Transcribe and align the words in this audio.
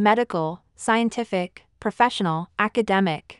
medical, 0.00 0.62
scientific, 0.76 1.66
professional, 1.78 2.48
academic. 2.58 3.38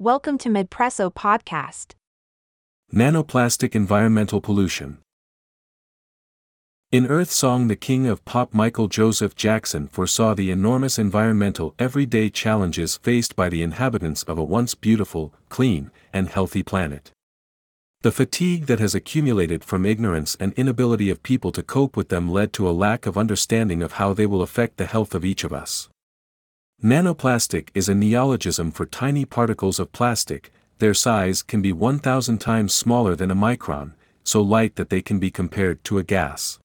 Welcome 0.00 0.36
to 0.38 0.48
MedPresso 0.48 1.14
Podcast. 1.14 1.92
Nanoplastic 2.92 3.76
environmental 3.76 4.40
pollution. 4.40 4.98
In 6.90 7.06
Earth 7.06 7.30
Song, 7.30 7.68
the 7.68 7.76
king 7.76 8.08
of 8.08 8.24
pop 8.24 8.52
Michael 8.52 8.88
Joseph 8.88 9.36
Jackson 9.36 9.86
foresaw 9.86 10.34
the 10.34 10.50
enormous 10.50 10.98
environmental 10.98 11.76
everyday 11.78 12.30
challenges 12.30 12.96
faced 12.96 13.36
by 13.36 13.48
the 13.48 13.62
inhabitants 13.62 14.24
of 14.24 14.38
a 14.38 14.42
once 14.42 14.74
beautiful, 14.74 15.32
clean, 15.48 15.92
and 16.12 16.28
healthy 16.28 16.64
planet. 16.64 17.12
The 18.02 18.10
fatigue 18.10 18.64
that 18.64 18.80
has 18.80 18.94
accumulated 18.94 19.62
from 19.62 19.84
ignorance 19.84 20.34
and 20.40 20.54
inability 20.54 21.10
of 21.10 21.22
people 21.22 21.52
to 21.52 21.62
cope 21.62 21.98
with 21.98 22.08
them 22.08 22.30
led 22.30 22.50
to 22.54 22.66
a 22.66 22.72
lack 22.72 23.04
of 23.04 23.18
understanding 23.18 23.82
of 23.82 23.92
how 23.92 24.14
they 24.14 24.24
will 24.24 24.40
affect 24.40 24.78
the 24.78 24.86
health 24.86 25.14
of 25.14 25.22
each 25.22 25.44
of 25.44 25.52
us. 25.52 25.90
Nanoplastic 26.82 27.68
is 27.74 27.90
a 27.90 27.94
neologism 27.94 28.70
for 28.70 28.86
tiny 28.86 29.26
particles 29.26 29.78
of 29.78 29.92
plastic, 29.92 30.50
their 30.78 30.94
size 30.94 31.42
can 31.42 31.60
be 31.60 31.74
1,000 31.74 32.38
times 32.38 32.72
smaller 32.72 33.14
than 33.14 33.30
a 33.30 33.36
micron, 33.36 33.92
so 34.24 34.40
light 34.40 34.76
that 34.76 34.88
they 34.88 35.02
can 35.02 35.18
be 35.18 35.30
compared 35.30 35.84
to 35.84 35.98
a 35.98 36.02
gas. 36.02 36.58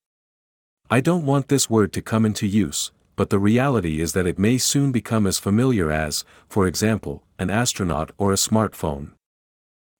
I 0.89 1.01
don't 1.01 1.25
want 1.25 1.49
this 1.49 1.69
word 1.69 1.91
to 1.93 2.01
come 2.01 2.25
into 2.25 2.47
use, 2.47 2.93
but 3.17 3.29
the 3.29 3.39
reality 3.39 3.99
is 3.99 4.13
that 4.13 4.25
it 4.25 4.39
may 4.39 4.57
soon 4.57 4.93
become 4.93 5.27
as 5.27 5.37
familiar 5.37 5.91
as, 5.91 6.23
for 6.47 6.65
example, 6.65 7.23
an 7.37 7.49
astronaut 7.49 8.13
or 8.17 8.31
a 8.31 8.35
smartphone. 8.35 9.11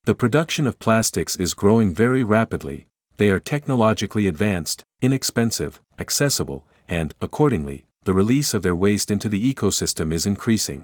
The 0.05 0.13
production 0.13 0.67
of 0.67 0.77
plastics 0.77 1.35
is 1.35 1.55
growing 1.55 1.91
very 1.91 2.23
rapidly, 2.23 2.85
they 3.17 3.31
are 3.31 3.39
technologically 3.39 4.27
advanced, 4.27 4.83
inexpensive, 5.01 5.81
accessible, 5.97 6.63
and, 6.87 7.15
accordingly, 7.21 7.87
the 8.03 8.13
release 8.13 8.53
of 8.53 8.61
their 8.61 8.75
waste 8.75 9.09
into 9.09 9.29
the 9.29 9.51
ecosystem 9.51 10.13
is 10.13 10.27
increasing. 10.27 10.83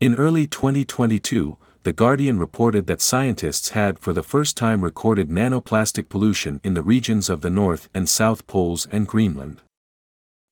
In 0.00 0.16
early 0.16 0.48
2022, 0.48 1.56
The 1.84 1.92
Guardian 1.92 2.40
reported 2.40 2.88
that 2.88 3.00
scientists 3.00 3.68
had 3.68 4.00
for 4.00 4.12
the 4.12 4.24
first 4.24 4.56
time 4.56 4.82
recorded 4.82 5.28
nanoplastic 5.28 6.08
pollution 6.08 6.60
in 6.64 6.74
the 6.74 6.82
regions 6.82 7.30
of 7.30 7.42
the 7.42 7.50
North 7.50 7.88
and 7.94 8.08
South 8.08 8.48
Poles 8.48 8.88
and 8.90 9.06
Greenland. 9.06 9.60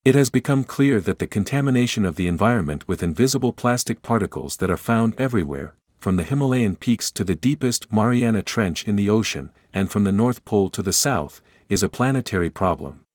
It 0.04 0.14
has 0.14 0.30
become 0.30 0.62
clear 0.62 1.00
that 1.00 1.18
the 1.18 1.26
contamination 1.26 2.04
of 2.04 2.14
the 2.14 2.28
environment 2.28 2.86
with 2.86 3.02
invisible 3.02 3.52
plastic 3.52 4.00
particles 4.00 4.58
that 4.58 4.70
are 4.70 4.76
found 4.76 5.18
everywhere, 5.18 5.74
from 6.04 6.16
the 6.16 6.22
Himalayan 6.22 6.76
peaks 6.76 7.10
to 7.10 7.24
the 7.24 7.34
deepest 7.34 7.90
Mariana 7.90 8.42
Trench 8.42 8.86
in 8.86 8.94
the 8.94 9.08
ocean, 9.08 9.48
and 9.72 9.90
from 9.90 10.04
the 10.04 10.12
North 10.12 10.44
Pole 10.44 10.68
to 10.68 10.82
the 10.82 10.92
South, 10.92 11.40
is 11.70 11.82
a 11.82 11.88
planetary 11.88 12.50
problem. 12.50 13.06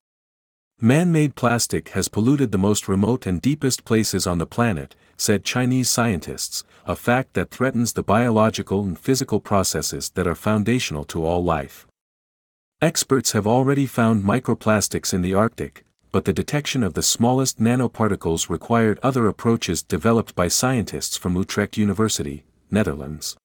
Man-made 0.82 1.36
plastic 1.36 1.90
has 1.90 2.08
polluted 2.08 2.52
the 2.52 2.58
most 2.58 2.88
remote 2.88 3.28
and 3.28 3.40
deepest 3.40 3.86
places 3.86 4.26
on 4.26 4.40
the 4.40 4.48
planet, 4.48 4.96
said 5.18 5.44
Chinese 5.44 5.88
scientists, 5.88 6.64
a 6.88 6.96
fact 6.96 7.36
that 7.36 7.52
threatens 7.52 7.94
the 7.94 8.02
biological 8.02 8.82
and 8.82 8.98
physical 8.98 9.40
processes 9.40 10.10
that 10.16 10.26
are 10.26 10.34
foundational 10.34 11.04
to 11.04 11.24
all 11.24 11.44
life. 11.44 11.86
Experts 12.82 13.34
have 13.34 13.46
already 13.46 13.86
found 13.86 14.24
microplastics 14.24 15.14
in 15.14 15.22
the 15.22 15.36
Arctic, 15.36 15.86
but 16.12 16.26
the 16.26 16.34
detection 16.34 16.82
of 16.82 16.96
the 16.96 17.04
smallest 17.04 17.60
nanoparticles 17.60 18.50
required 18.50 18.98
other 19.04 19.28
approaches 19.28 19.84
developed 19.84 20.34
by 20.34 20.48
scientists 20.48 21.16
from 21.16 21.36
Utrecht 21.36 21.78
University, 21.78 22.46
Netherlands. 22.72 23.36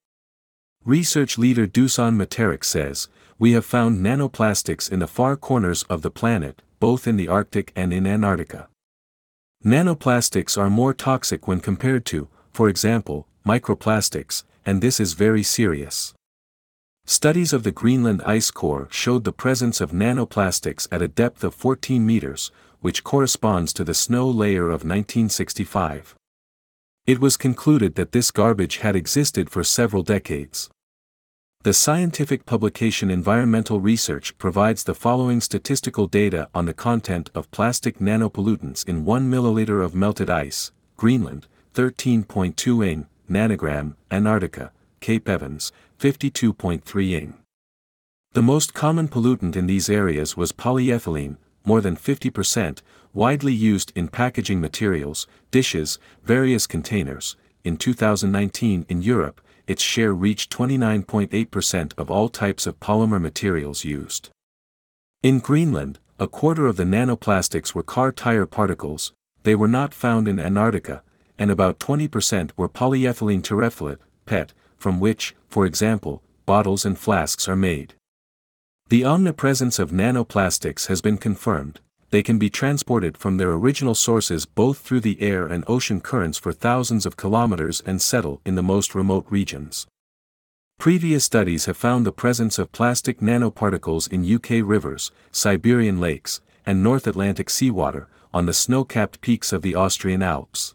Research 0.83 1.37
leader 1.37 1.65
Dusan 1.65 2.15
Materic 2.15 2.63
says, 2.63 3.07
We 3.39 3.53
have 3.53 3.65
found 3.65 4.05
nanoplastics 4.05 4.91
in 4.91 4.99
the 4.99 5.07
far 5.07 5.35
corners 5.35 5.83
of 5.83 6.03
the 6.03 6.11
planet, 6.11 6.61
both 6.79 7.07
in 7.07 7.17
the 7.17 7.27
Arctic 7.27 7.71
and 7.75 7.91
in 7.91 8.05
Antarctica. 8.05 8.67
Nanoplastics 9.63 10.57
are 10.57 10.69
more 10.69 10.93
toxic 10.93 11.47
when 11.47 11.59
compared 11.59 12.05
to, 12.05 12.27
for 12.53 12.69
example, 12.69 13.27
microplastics, 13.45 14.43
and 14.65 14.81
this 14.81 14.99
is 14.99 15.13
very 15.13 15.41
serious. 15.41 16.13
Studies 17.07 17.53
of 17.53 17.63
the 17.63 17.71
Greenland 17.71 18.21
ice 18.25 18.49
core 18.51 18.87
showed 18.91 19.23
the 19.23 19.31
presence 19.31 19.81
of 19.81 19.91
nanoplastics 19.91 20.87
at 20.91 21.01
a 21.01 21.07
depth 21.07 21.43
of 21.43 21.53
14 21.53 22.05
meters, 22.05 22.51
which 22.81 23.03
corresponds 23.03 23.73
to 23.73 23.83
the 23.83 23.93
snow 23.93 24.29
layer 24.29 24.65
of 24.65 24.83
1965. 24.83 26.15
It 27.07 27.19
was 27.19 27.37
concluded 27.37 27.93
that 27.95 28.13
this 28.13 28.31
garbage 28.31 28.77
had 28.77 28.95
existed 28.95 29.51
for 29.51 29.63
several 29.63 30.01
decades. 30.01 30.71
The 31.61 31.71
scientific 31.71 32.47
publication 32.47 33.11
Environmental 33.11 33.79
Research 33.79 34.35
provides 34.39 34.83
the 34.83 34.95
following 34.95 35.39
statistical 35.39 36.07
data 36.07 36.49
on 36.55 36.65
the 36.65 36.73
content 36.73 37.29
of 37.35 37.51
plastic 37.51 37.99
nanopollutants 37.99 38.87
in 38.89 39.05
1 39.05 39.29
milliliter 39.29 39.85
of 39.85 39.93
melted 39.93 40.31
ice, 40.31 40.71
Greenland, 40.97 41.45
13.2 41.75 42.87
ing, 42.87 43.05
nanogram, 43.29 43.95
Antarctica, 44.09 44.71
Cape 44.99 45.29
Evans, 45.29 45.71
52.3 45.99 47.11
ing. 47.11 47.33
The 48.33 48.41
most 48.41 48.73
common 48.73 49.07
pollutant 49.07 49.55
in 49.55 49.67
these 49.67 49.89
areas 49.91 50.35
was 50.35 50.51
polyethylene, 50.51 51.37
more 51.63 51.81
than 51.81 51.95
50%, 51.95 52.81
widely 53.15 53.53
used 53.53 53.93
in 53.95 54.09
packaging 54.09 54.59
materials, 54.61 55.25
dishes, 55.49 55.97
various 56.23 56.67
containers. 56.67 57.35
In 57.63 57.77
2019 57.77 58.85
in 58.89 59.01
Europe, 59.01 59.41
its 59.65 59.81
share 59.81 60.13
reached 60.13 60.55
29.8% 60.55 61.93
of 61.97 62.11
all 62.11 62.29
types 62.29 62.67
of 62.67 62.79
polymer 62.79 63.19
materials 63.19 63.83
used. 63.83 64.29
In 65.23 65.39
Greenland, 65.39 65.97
a 66.19 66.27
quarter 66.27 66.67
of 66.67 66.75
the 66.75 66.83
nanoplastics 66.83 67.73
were 67.73 67.81
car 67.81 68.11
tire 68.11 68.45
particles, 68.45 69.13
they 69.43 69.55
were 69.55 69.67
not 69.67 69.93
found 69.93 70.27
in 70.27 70.39
Antarctica, 70.39 71.01
and 71.39 71.49
about 71.49 71.79
20% 71.79 72.51
were 72.57 72.69
polyethylene 72.69 73.41
terephthalate, 73.41 73.99
PET, 74.25 74.53
from 74.77 74.99
which, 74.99 75.35
for 75.47 75.65
example, 75.65 76.21
bottles 76.45 76.85
and 76.85 76.99
flasks 76.99 77.47
are 77.47 77.55
made. 77.55 77.95
The 78.89 79.03
omnipresence 79.03 79.79
of 79.79 79.89
nanoplastics 79.91 80.87
has 80.87 81.01
been 81.01 81.17
confirmed, 81.17 81.79
they 82.09 82.23
can 82.23 82.37
be 82.37 82.49
transported 82.49 83.17
from 83.17 83.37
their 83.37 83.51
original 83.51 83.95
sources 83.95 84.45
both 84.45 84.79
through 84.79 85.01
the 85.01 85.21
air 85.21 85.47
and 85.47 85.63
ocean 85.67 85.99
currents 85.99 86.37
for 86.37 86.53
thousands 86.53 87.05
of 87.05 87.17
kilometers 87.17 87.81
and 87.85 88.01
settle 88.01 88.41
in 88.45 88.55
the 88.55 88.63
most 88.63 88.95
remote 88.95 89.25
regions. 89.29 89.87
Previous 90.77 91.23
studies 91.23 91.65
have 91.65 91.77
found 91.77 92.05
the 92.05 92.11
presence 92.11 92.59
of 92.59 92.71
plastic 92.71 93.19
nanoparticles 93.19 94.11
in 94.11 94.35
UK 94.35 94.65
rivers, 94.67 95.11
Siberian 95.31 95.99
lakes, 95.99 96.41
and 96.65 96.83
North 96.83 97.07
Atlantic 97.07 97.49
seawater, 97.49 98.07
on 98.33 98.45
the 98.45 98.53
snow-capped 98.53 99.21
peaks 99.21 99.53
of 99.53 99.61
the 99.61 99.75
Austrian 99.75 100.21
Alps. 100.21 100.73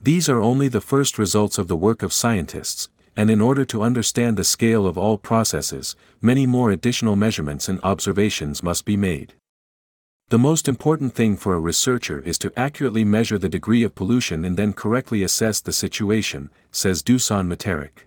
These 0.00 0.28
are 0.28 0.40
only 0.40 0.68
the 0.68 0.80
first 0.80 1.18
results 1.18 1.58
of 1.58 1.68
the 1.68 1.76
work 1.76 2.02
of 2.02 2.12
scientists, 2.12 2.88
and 3.16 3.28
in 3.30 3.40
order 3.40 3.64
to 3.66 3.82
understand 3.82 4.36
the 4.36 4.44
scale 4.44 4.86
of 4.86 4.96
all 4.96 5.18
processes, 5.18 5.96
many 6.22 6.46
more 6.46 6.70
additional 6.70 7.16
measurements 7.16 7.68
and 7.68 7.80
observations 7.82 8.62
must 8.62 8.84
be 8.84 8.96
made. 8.96 9.34
The 10.30 10.38
most 10.38 10.68
important 10.68 11.12
thing 11.12 11.36
for 11.36 11.54
a 11.54 11.58
researcher 11.58 12.20
is 12.20 12.38
to 12.38 12.52
accurately 12.56 13.04
measure 13.04 13.36
the 13.36 13.48
degree 13.48 13.82
of 13.82 13.96
pollution 13.96 14.44
and 14.44 14.56
then 14.56 14.72
correctly 14.72 15.24
assess 15.24 15.60
the 15.60 15.72
situation, 15.72 16.50
says 16.70 17.02
Dusan 17.02 17.48
Materic. 17.48 18.06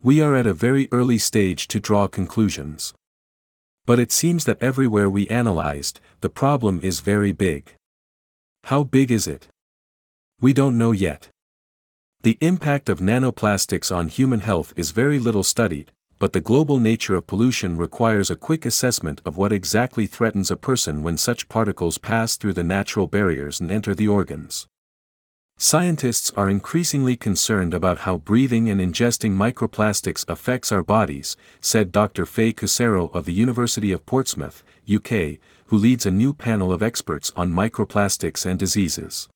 We 0.00 0.20
are 0.20 0.36
at 0.36 0.46
a 0.46 0.54
very 0.54 0.88
early 0.92 1.18
stage 1.18 1.66
to 1.68 1.80
draw 1.80 2.06
conclusions. 2.06 2.94
But 3.84 3.98
it 3.98 4.12
seems 4.12 4.44
that 4.44 4.62
everywhere 4.62 5.10
we 5.10 5.26
analyzed, 5.26 5.98
the 6.20 6.28
problem 6.28 6.78
is 6.84 7.00
very 7.00 7.32
big. 7.32 7.72
How 8.70 8.84
big 8.84 9.10
is 9.10 9.26
it? 9.26 9.48
We 10.40 10.52
don't 10.52 10.78
know 10.78 10.92
yet. 10.92 11.30
The 12.22 12.38
impact 12.42 12.88
of 12.88 13.00
nanoplastics 13.00 13.90
on 13.90 14.06
human 14.06 14.38
health 14.38 14.72
is 14.76 14.92
very 14.92 15.18
little 15.18 15.42
studied, 15.42 15.90
but 16.24 16.32
the 16.32 16.40
global 16.40 16.80
nature 16.80 17.14
of 17.14 17.26
pollution 17.26 17.76
requires 17.76 18.30
a 18.30 18.34
quick 18.34 18.64
assessment 18.64 19.20
of 19.26 19.36
what 19.36 19.52
exactly 19.52 20.06
threatens 20.06 20.50
a 20.50 20.56
person 20.56 21.02
when 21.02 21.18
such 21.18 21.50
particles 21.50 21.98
pass 21.98 22.38
through 22.38 22.54
the 22.54 22.64
natural 22.64 23.06
barriers 23.06 23.60
and 23.60 23.70
enter 23.70 23.94
the 23.94 24.08
organs. 24.08 24.66
Scientists 25.58 26.30
are 26.30 26.48
increasingly 26.48 27.14
concerned 27.14 27.74
about 27.74 27.98
how 27.98 28.16
breathing 28.16 28.70
and 28.70 28.80
ingesting 28.80 29.32
microplastics 29.32 30.26
affects 30.26 30.72
our 30.72 30.82
bodies, 30.82 31.36
said 31.60 31.92
Dr. 31.92 32.24
Fay 32.24 32.54
Couceiro 32.54 33.12
of 33.12 33.26
the 33.26 33.34
University 33.34 33.92
of 33.92 34.06
Portsmouth, 34.06 34.64
UK, 34.90 35.36
who 35.66 35.76
leads 35.76 36.06
a 36.06 36.10
new 36.10 36.32
panel 36.32 36.72
of 36.72 36.82
experts 36.82 37.34
on 37.36 37.52
microplastics 37.52 38.46
and 38.46 38.58
diseases. 38.58 39.28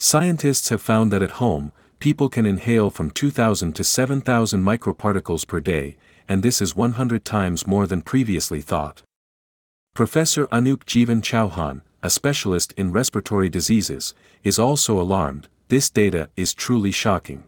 Scientists 0.00 0.70
have 0.70 0.82
found 0.82 1.12
that 1.12 1.22
at 1.22 1.38
home, 1.38 1.70
people 2.02 2.28
can 2.28 2.44
inhale 2.44 2.90
from 2.90 3.12
2,000 3.12 3.76
to 3.76 3.84
7,000 3.84 4.60
microparticles 4.60 5.46
per 5.46 5.60
day, 5.60 5.96
and 6.28 6.42
this 6.42 6.60
is 6.60 6.74
100 6.74 7.24
times 7.24 7.64
more 7.64 7.86
than 7.86 8.02
previously 8.02 8.60
thought. 8.60 9.02
Professor 9.94 10.48
Anoop 10.48 10.82
Jivan 10.82 11.22
Chauhan, 11.22 11.80
a 12.02 12.10
specialist 12.10 12.72
in 12.76 12.90
respiratory 12.90 13.48
diseases, 13.48 14.14
is 14.42 14.58
also 14.58 15.00
alarmed, 15.00 15.46
this 15.68 15.90
data 15.90 16.28
is 16.36 16.52
truly 16.52 16.90
shocking. 16.90 17.44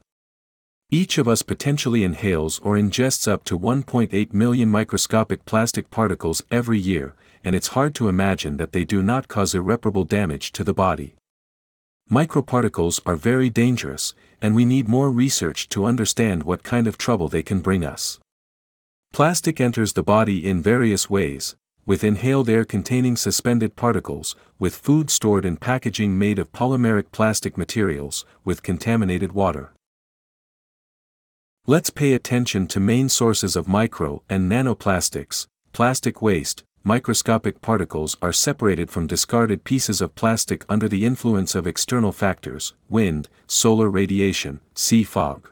Each 0.89 1.19
of 1.19 1.27
us 1.27 1.43
potentially 1.43 2.05
inhales 2.05 2.61
or 2.61 2.77
ingests 2.77 3.27
up 3.27 3.43
to 3.47 3.59
1.8 3.59 4.33
million 4.33 4.69
microscopic 4.69 5.45
plastic 5.47 5.91
particles 5.91 6.45
every 6.53 6.79
year, 6.79 7.17
and 7.43 7.57
it's 7.57 7.75
hard 7.75 7.93
to 7.97 8.09
imagine 8.09 8.59
that 8.59 8.71
they 8.71 8.85
do 8.85 9.03
not 9.03 9.27
cause 9.27 9.53
irreparable 9.53 10.05
damage 10.05 10.53
to 10.53 10.63
the 10.63 10.73
body. 10.73 11.17
Microparticles 12.11 13.01
are 13.07 13.17
very 13.17 13.49
dangerous, 13.49 14.15
and 14.43 14.55
we 14.55 14.65
need 14.65 14.89
more 14.89 15.11
research 15.11 15.69
to 15.71 15.87
understand 15.87 16.43
what 16.43 16.63
kind 16.63 16.87
of 16.87 16.99
trouble 16.99 17.29
they 17.29 17.43
can 17.43 17.61
bring 17.61 17.85
us. 17.85 18.21
Plastic 19.13 19.61
enters 19.61 19.95
the 19.95 20.03
body 20.03 20.47
in 20.47 20.61
various 20.61 21.09
ways, 21.09 21.57
with 21.87 22.05
inhaled 22.05 22.49
air 22.49 22.65
containing 22.65 23.17
suspended 23.17 23.75
particles, 23.75 24.37
with 24.59 24.77
food 24.77 25.09
stored 25.09 25.45
in 25.47 25.57
packaging 25.57 26.19
made 26.19 26.39
of 26.39 26.53
polymeric 26.53 27.11
plastic 27.11 27.57
materials, 27.57 28.27
with 28.45 28.63
contaminated 28.63 29.33
water. 29.33 29.73
Let's 31.67 31.89
pay 31.89 32.13
attention 32.13 32.67
to 32.69 32.81
main 32.81 33.09
sources 33.09 33.57
of 33.57 33.67
micro 33.67 34.23
and 34.29 34.51
nanoplastics. 34.51 35.47
Plastic 35.73 36.21
waste, 36.21 36.63
microscopic 36.87 37.63
particles 37.63 38.15
are 38.21 38.33
separated 38.33 38.91
from 38.91 39.07
discarded 39.07 39.65
pieces 39.65 40.03
of 40.03 40.15
plastic 40.15 40.67
under 40.69 40.87
the 40.87 41.07
influence 41.07 41.55
of 41.55 41.67
external 41.67 42.13
factors, 42.13 42.75
wind, 42.91 43.27
solar 43.47 43.89
radiation, 43.89 44.61
sea 44.75 45.03
fog. 45.03 45.49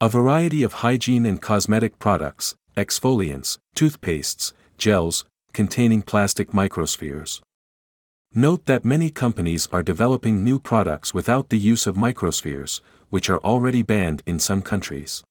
A 0.00 0.08
variety 0.08 0.64
of 0.64 0.82
hygiene 0.84 1.24
and 1.24 1.40
cosmetic 1.40 2.00
products, 2.00 2.56
exfoliants, 2.76 3.58
toothpastes, 3.76 4.52
gels, 4.76 5.24
containing 5.52 6.02
plastic 6.02 6.50
microspheres. 6.50 7.40
Note 8.34 8.66
that 8.66 8.84
many 8.84 9.10
companies 9.10 9.68
are 9.70 9.82
developing 9.82 10.42
new 10.42 10.58
products 10.58 11.14
without 11.14 11.50
the 11.50 11.58
use 11.58 11.86
of 11.86 11.94
microspheres, 11.94 12.80
which 13.10 13.30
are 13.30 13.38
already 13.40 13.82
banned 13.82 14.24
in 14.26 14.40
some 14.40 14.60
countries. 14.60 15.22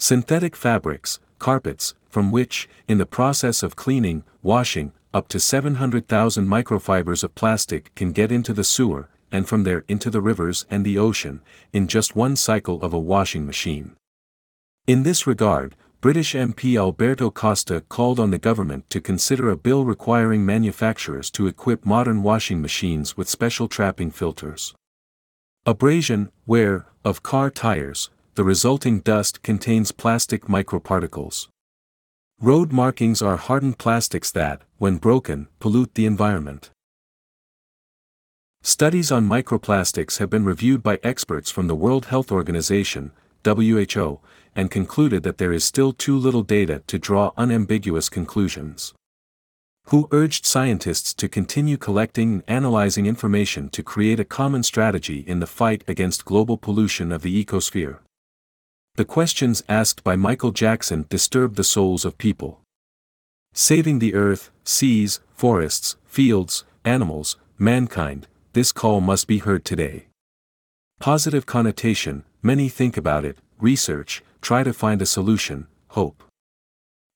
Synthetic 0.00 0.56
fabrics, 0.56 1.20
carpets, 1.38 1.94
from 2.16 2.30
which, 2.30 2.66
in 2.88 2.96
the 2.96 3.04
process 3.04 3.62
of 3.62 3.76
cleaning, 3.76 4.24
washing, 4.42 4.90
up 5.12 5.28
to 5.28 5.38
700,000 5.38 6.48
microfibers 6.48 7.22
of 7.22 7.34
plastic 7.34 7.94
can 7.94 8.10
get 8.10 8.32
into 8.32 8.54
the 8.54 8.64
sewer, 8.64 9.10
and 9.30 9.46
from 9.46 9.64
there 9.64 9.84
into 9.86 10.08
the 10.08 10.22
rivers 10.22 10.64
and 10.70 10.82
the 10.82 10.96
ocean, 10.96 11.42
in 11.74 11.86
just 11.86 12.16
one 12.16 12.34
cycle 12.34 12.80
of 12.80 12.94
a 12.94 12.98
washing 12.98 13.44
machine. 13.44 13.94
In 14.86 15.02
this 15.02 15.26
regard, 15.26 15.76
British 16.00 16.32
MP 16.32 16.78
Alberto 16.78 17.30
Costa 17.30 17.82
called 17.82 18.18
on 18.18 18.30
the 18.30 18.38
government 18.38 18.88
to 18.88 18.98
consider 18.98 19.50
a 19.50 19.58
bill 19.58 19.84
requiring 19.84 20.46
manufacturers 20.46 21.30
to 21.32 21.46
equip 21.46 21.84
modern 21.84 22.22
washing 22.22 22.62
machines 22.62 23.18
with 23.18 23.28
special 23.28 23.68
trapping 23.68 24.10
filters. 24.10 24.74
Abrasion, 25.66 26.30
wear, 26.46 26.86
of 27.04 27.22
car 27.22 27.50
tires, 27.50 28.08
the 28.36 28.44
resulting 28.44 29.00
dust 29.00 29.42
contains 29.42 29.92
plastic 29.92 30.46
microparticles. 30.46 31.48
Road 32.42 32.70
markings 32.70 33.22
are 33.22 33.38
hardened 33.38 33.78
plastics 33.78 34.30
that, 34.30 34.60
when 34.76 34.98
broken, 34.98 35.48
pollute 35.58 35.94
the 35.94 36.04
environment. 36.04 36.68
Studies 38.62 39.10
on 39.10 39.26
microplastics 39.26 40.18
have 40.18 40.28
been 40.28 40.44
reviewed 40.44 40.82
by 40.82 41.00
experts 41.02 41.50
from 41.50 41.66
the 41.66 41.74
World 41.74 42.06
Health 42.06 42.30
Organization, 42.30 43.12
WHO, 43.42 44.20
and 44.54 44.70
concluded 44.70 45.22
that 45.22 45.38
there 45.38 45.52
is 45.52 45.64
still 45.64 45.94
too 45.94 46.18
little 46.18 46.42
data 46.42 46.82
to 46.88 46.98
draw 46.98 47.32
unambiguous 47.38 48.10
conclusions. 48.10 48.92
WHO 49.86 50.06
urged 50.12 50.44
scientists 50.44 51.14
to 51.14 51.30
continue 51.30 51.78
collecting 51.78 52.34
and 52.34 52.42
analyzing 52.48 53.06
information 53.06 53.70
to 53.70 53.82
create 53.82 54.20
a 54.20 54.26
common 54.26 54.62
strategy 54.62 55.20
in 55.26 55.40
the 55.40 55.46
fight 55.46 55.84
against 55.88 56.26
global 56.26 56.58
pollution 56.58 57.12
of 57.12 57.22
the 57.22 57.42
ecosphere. 57.42 58.00
The 58.96 59.04
questions 59.04 59.62
asked 59.68 60.02
by 60.02 60.16
Michael 60.16 60.52
Jackson 60.52 61.04
disturb 61.10 61.56
the 61.56 61.64
souls 61.64 62.06
of 62.06 62.16
people. 62.16 62.62
Saving 63.52 63.98
the 63.98 64.14
earth, 64.14 64.50
seas, 64.64 65.20
forests, 65.34 65.96
fields, 66.06 66.64
animals, 66.82 67.36
mankind, 67.58 68.26
this 68.54 68.72
call 68.72 69.02
must 69.02 69.26
be 69.26 69.36
heard 69.36 69.66
today. 69.66 70.06
Positive 70.98 71.44
connotation, 71.44 72.24
many 72.42 72.70
think 72.70 72.96
about 72.96 73.26
it, 73.26 73.36
research, 73.60 74.22
try 74.40 74.62
to 74.62 74.72
find 74.72 75.02
a 75.02 75.06
solution, 75.06 75.66
hope. 75.88 76.24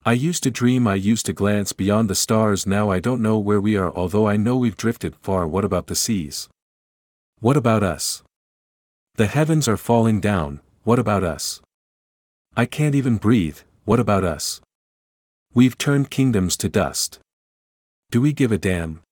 I 0.04 0.12
used 0.12 0.42
to 0.42 0.50
dream, 0.50 0.86
I 0.86 0.96
used 0.96 1.24
to 1.26 1.32
glance 1.32 1.72
beyond 1.72 2.10
the 2.10 2.14
stars, 2.14 2.66
now 2.66 2.90
I 2.90 3.00
don't 3.00 3.22
know 3.22 3.38
where 3.38 3.60
we 3.60 3.76
are, 3.76 3.90
although 3.94 4.28
I 4.28 4.36
know 4.36 4.58
we've 4.58 4.76
drifted 4.76 5.16
far. 5.16 5.48
What 5.48 5.64
about 5.64 5.86
the 5.86 5.94
seas? 5.94 6.50
What 7.38 7.56
about 7.56 7.82
us? 7.82 8.22
The 9.14 9.28
heavens 9.28 9.66
are 9.66 9.78
falling 9.78 10.20
down, 10.20 10.60
what 10.84 10.98
about 10.98 11.24
us? 11.24 11.62
I 12.56 12.66
can't 12.66 12.96
even 12.96 13.16
breathe, 13.16 13.58
what 13.84 14.00
about 14.00 14.24
us? 14.24 14.60
We've 15.54 15.78
turned 15.78 16.10
kingdoms 16.10 16.56
to 16.58 16.68
dust. 16.68 17.20
Do 18.10 18.20
we 18.20 18.32
give 18.32 18.50
a 18.50 18.58
damn? 18.58 19.02